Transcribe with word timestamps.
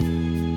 you 0.00 0.47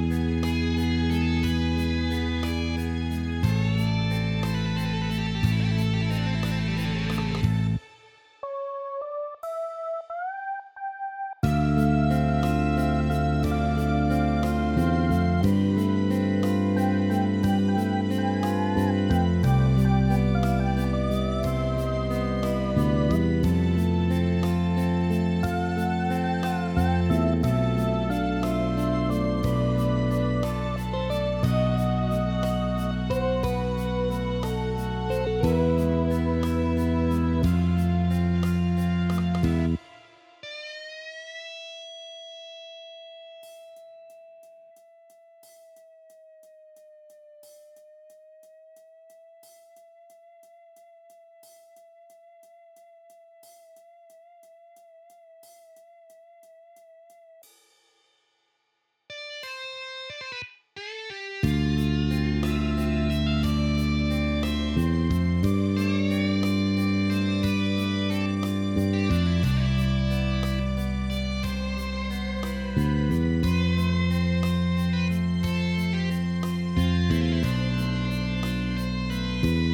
Bye. 79.42 79.71